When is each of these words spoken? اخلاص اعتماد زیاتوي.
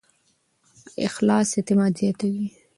اخلاص 1.07 1.49
اعتماد 1.57 1.91
زیاتوي. 1.99 2.45